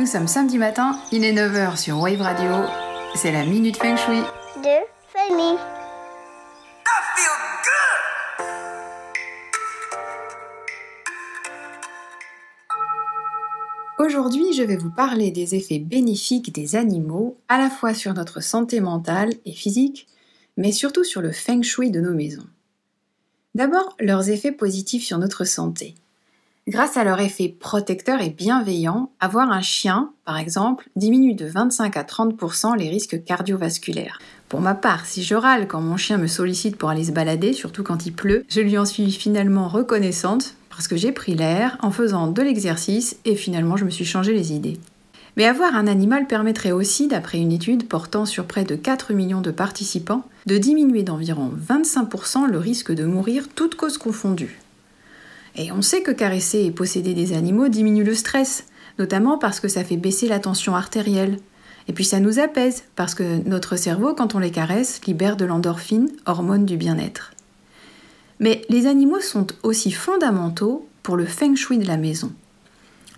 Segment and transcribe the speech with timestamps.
[0.00, 2.50] Nous sommes samedi matin, il est 9h sur Wave Radio.
[3.16, 4.22] C'est la Minute Feng Shui.
[4.62, 4.78] de
[5.12, 5.58] Fanny.
[13.98, 18.42] Aujourd'hui, je vais vous parler des effets bénéfiques des animaux, à la fois sur notre
[18.42, 20.06] santé mentale et physique,
[20.56, 22.46] mais surtout sur le feng shui de nos maisons.
[23.54, 25.94] D'abord, leurs effets positifs sur notre santé.
[26.70, 31.96] Grâce à leur effet protecteur et bienveillant, avoir un chien, par exemple, diminue de 25
[31.96, 34.20] à 30% les risques cardiovasculaires.
[34.48, 37.54] Pour ma part, si je râle quand mon chien me sollicite pour aller se balader,
[37.54, 41.76] surtout quand il pleut, je lui en suis finalement reconnaissante parce que j'ai pris l'air
[41.82, 44.78] en faisant de l'exercice et finalement je me suis changé les idées.
[45.36, 49.40] Mais avoir un animal permettrait aussi, d'après une étude portant sur près de 4 millions
[49.40, 54.60] de participants, de diminuer d'environ 25% le risque de mourir toutes causes confondues.
[55.56, 58.66] Et on sait que caresser et posséder des animaux diminue le stress,
[58.98, 61.38] notamment parce que ça fait baisser la tension artérielle.
[61.88, 65.44] Et puis ça nous apaise, parce que notre cerveau, quand on les caresse, libère de
[65.44, 67.32] l'endorphine, hormone du bien-être.
[68.38, 72.32] Mais les animaux sont aussi fondamentaux pour le feng shui de la maison.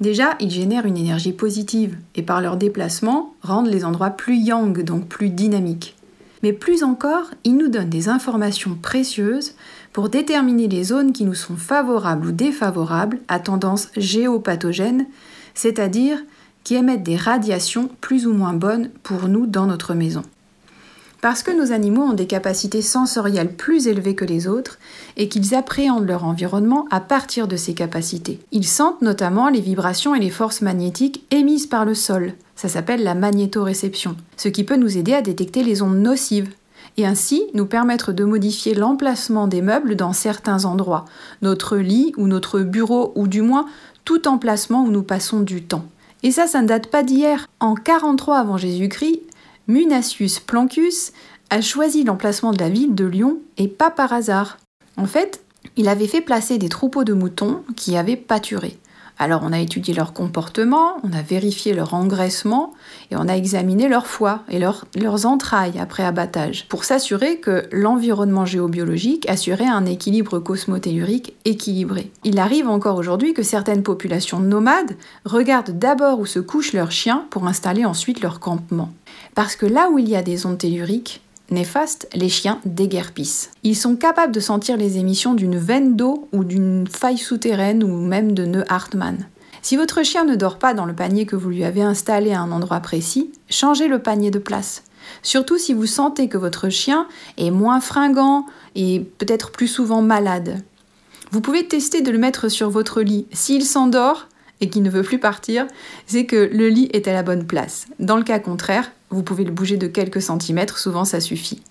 [0.00, 4.82] Déjà, ils génèrent une énergie positive et par leur déplacement rendent les endroits plus yang,
[4.82, 5.96] donc plus dynamiques.
[6.42, 9.54] Mais plus encore, ils nous donnent des informations précieuses
[9.92, 15.06] pour déterminer les zones qui nous sont favorables ou défavorables à tendance géopathogène,
[15.54, 16.18] c'est-à-dire
[16.64, 20.22] qui émettent des radiations plus ou moins bonnes pour nous dans notre maison.
[21.22, 24.80] Parce que nos animaux ont des capacités sensorielles plus élevées que les autres
[25.16, 28.40] et qu'ils appréhendent leur environnement à partir de ces capacités.
[28.50, 32.34] Ils sentent notamment les vibrations et les forces magnétiques émises par le sol.
[32.56, 36.50] Ça s'appelle la magnétoréception, ce qui peut nous aider à détecter les ondes nocives
[36.96, 41.04] et ainsi nous permettre de modifier l'emplacement des meubles dans certains endroits,
[41.40, 43.66] notre lit ou notre bureau ou du moins
[44.04, 45.84] tout emplacement où nous passons du temps.
[46.24, 47.48] Et ça, ça ne date pas d'hier.
[47.60, 49.20] En 43 avant Jésus-Christ,
[49.72, 51.12] Munatius Plancus
[51.48, 54.58] a choisi l'emplacement de la ville de Lyon et pas par hasard.
[54.98, 55.42] En fait,
[55.76, 58.76] il avait fait placer des troupeaux de moutons qui avaient pâturé.
[59.22, 62.74] Alors on a étudié leur comportement, on a vérifié leur engraissement
[63.12, 68.46] et on a examiné leur foie et leurs entrailles après abattage pour s'assurer que l'environnement
[68.46, 72.10] géobiologique assurait un équilibre cosmotellurique équilibré.
[72.24, 77.24] Il arrive encore aujourd'hui que certaines populations nomades regardent d'abord où se couchent leurs chiens
[77.30, 78.90] pour installer ensuite leur campement.
[79.36, 83.50] Parce que là où il y a des ondes telluriques, néfastes, les chiens déguerpissent.
[83.62, 87.88] Ils sont capables de sentir les émissions d'une veine d'eau ou d'une faille souterraine ou
[87.88, 89.26] même de nœuds Hartmann.
[89.62, 92.40] Si votre chien ne dort pas dans le panier que vous lui avez installé à
[92.40, 94.82] un endroit précis, changez le panier de place.
[95.22, 97.06] Surtout si vous sentez que votre chien
[97.38, 100.62] est moins fringant et peut-être plus souvent malade.
[101.30, 103.26] Vous pouvez tester de le mettre sur votre lit.
[103.32, 104.26] S'il s'endort,
[104.62, 105.66] et qui ne veut plus partir,
[106.06, 107.86] c'est que le lit est à la bonne place.
[107.98, 111.62] Dans le cas contraire, vous pouvez le bouger de quelques centimètres, souvent ça suffit.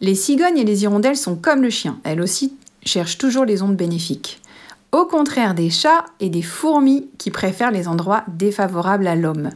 [0.00, 2.54] Les cigognes et les hirondelles sont comme le chien, elles aussi
[2.84, 4.40] cherchent toujours les ondes bénéfiques.
[4.92, 9.50] Au contraire des chats et des fourmis qui préfèrent les endroits défavorables à l'homme.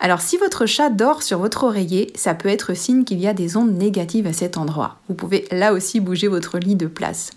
[0.00, 3.34] Alors si votre chat dort sur votre oreiller, ça peut être signe qu'il y a
[3.34, 4.96] des ondes négatives à cet endroit.
[5.08, 7.30] Vous pouvez là aussi bouger votre lit de place.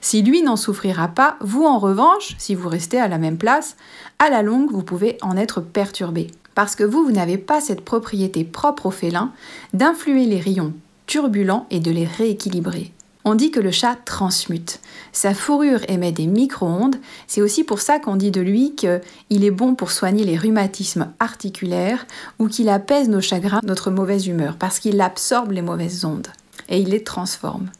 [0.00, 3.76] Si lui n'en souffrira pas, vous en revanche, si vous restez à la même place,
[4.18, 6.28] à la longue, vous pouvez en être perturbé.
[6.54, 9.32] Parce que vous, vous n'avez pas cette propriété propre au félin
[9.72, 10.72] d'influer les rayons
[11.06, 12.92] turbulents et de les rééquilibrer.
[13.24, 14.80] On dit que le chat transmute.
[15.12, 16.96] Sa fourrure émet des micro-ondes.
[17.28, 21.12] C'est aussi pour ça qu'on dit de lui qu'il est bon pour soigner les rhumatismes
[21.20, 22.06] articulaires
[22.40, 26.28] ou qu'il apaise nos chagrins, notre mauvaise humeur, parce qu'il absorbe les mauvaises ondes
[26.68, 27.70] et il les transforme.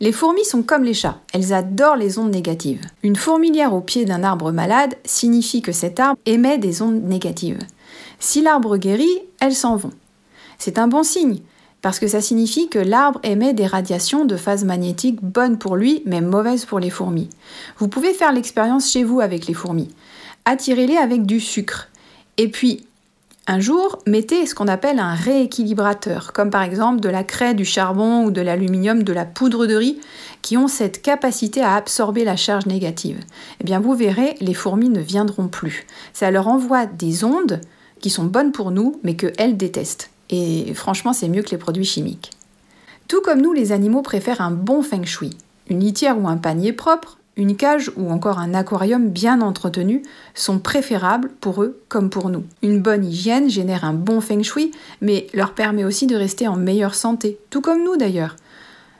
[0.00, 2.80] Les fourmis sont comme les chats, elles adorent les ondes négatives.
[3.04, 7.60] Une fourmilière au pied d'un arbre malade signifie que cet arbre émet des ondes négatives.
[8.22, 9.90] Si l'arbre guérit, elles s'en vont.
[10.56, 11.40] C'est un bon signe,
[11.80, 16.04] parce que ça signifie que l'arbre émet des radiations de phase magnétique bonnes pour lui,
[16.06, 17.28] mais mauvaises pour les fourmis.
[17.78, 19.88] Vous pouvez faire l'expérience chez vous avec les fourmis.
[20.44, 21.88] Attirez-les avec du sucre.
[22.36, 22.86] Et puis,
[23.48, 27.64] un jour, mettez ce qu'on appelle un rééquilibrateur, comme par exemple de la craie, du
[27.64, 29.98] charbon ou de l'aluminium, de la poudre de riz,
[30.42, 33.18] qui ont cette capacité à absorber la charge négative.
[33.60, 35.88] Eh bien, vous verrez, les fourmis ne viendront plus.
[36.12, 37.60] Ça leur envoie des ondes
[38.02, 40.10] qui sont bonnes pour nous, mais qu'elles détestent.
[40.28, 42.30] Et franchement, c'est mieux que les produits chimiques.
[43.08, 45.36] Tout comme nous, les animaux préfèrent un bon feng shui.
[45.68, 50.02] Une litière ou un panier propre, une cage ou encore un aquarium bien entretenu
[50.34, 52.44] sont préférables pour eux comme pour nous.
[52.62, 56.56] Une bonne hygiène génère un bon feng shui, mais leur permet aussi de rester en
[56.56, 58.36] meilleure santé, tout comme nous d'ailleurs.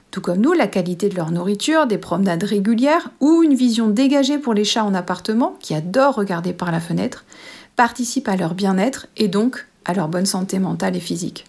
[0.09, 4.37] Tout comme nous, la qualité de leur nourriture, des promenades régulières ou une vision dégagée
[4.37, 7.25] pour les chats en appartement qui adorent regarder par la fenêtre
[7.75, 11.45] participent à leur bien-être et donc à leur bonne santé mentale et physique.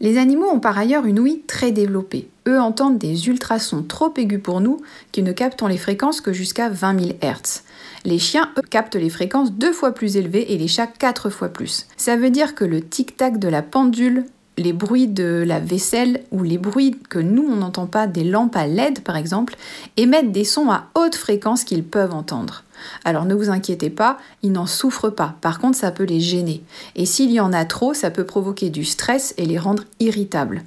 [0.00, 2.28] Les animaux ont par ailleurs une ouïe très développée.
[2.46, 4.80] Eux entendent des ultrasons trop aigus pour nous
[5.10, 7.62] qui ne captent les fréquences que jusqu'à 20 000 Hz.
[8.04, 11.48] Les chiens, eux, captent les fréquences deux fois plus élevées et les chats quatre fois
[11.48, 11.86] plus.
[11.96, 14.26] Ça veut dire que le tic-tac de la pendule,
[14.58, 18.56] les bruits de la vaisselle ou les bruits que nous on n'entend pas des lampes
[18.56, 19.56] à LED par exemple
[19.96, 22.64] émettent des sons à haute fréquence qu'ils peuvent entendre.
[23.04, 25.36] Alors ne vous inquiétez pas, ils n'en souffrent pas.
[25.40, 26.62] Par contre, ça peut les gêner.
[26.94, 30.62] Et s'il y en a trop, ça peut provoquer du stress et les rendre irritables.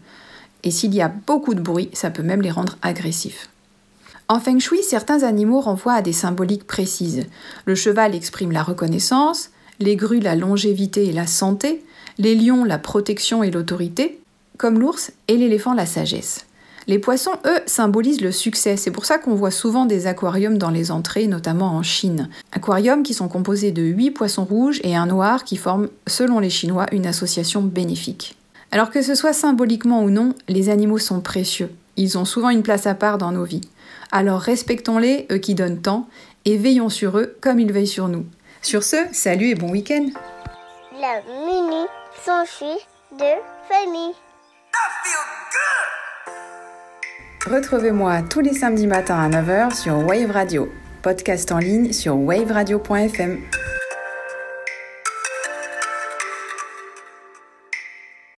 [0.63, 3.49] Et s'il y a beaucoup de bruit, ça peut même les rendre agressifs.
[4.27, 7.25] En feng shui, certains animaux renvoient à des symboliques précises.
[7.65, 11.83] Le cheval exprime la reconnaissance, les grues la longévité et la santé,
[12.19, 14.19] les lions la protection et l'autorité,
[14.57, 16.45] comme l'ours, et l'éléphant la sagesse.
[16.89, 18.75] Les poissons, eux, symbolisent le succès.
[18.75, 22.29] C'est pour ça qu'on voit souvent des aquariums dans les entrées, notamment en Chine.
[22.51, 26.49] Aquariums qui sont composés de 8 poissons rouges et un noir qui forment, selon les
[26.49, 28.37] Chinois, une association bénéfique.
[28.71, 31.69] Alors que ce soit symboliquement ou non, les animaux sont précieux.
[31.95, 33.69] Ils ont souvent une place à part dans nos vies.
[34.11, 36.07] Alors respectons-les, eux qui donnent tant,
[36.45, 38.25] et veillons sur eux comme ils veillent sur nous.
[38.63, 40.09] Sur ce, salut et bon week-end
[40.99, 41.85] La mini
[43.11, 43.25] de
[43.69, 44.15] famille.
[47.47, 50.69] Retrouvez-moi tous les samedis matins à 9h sur Wave Radio,
[51.01, 53.39] podcast en ligne sur waveradio.fm.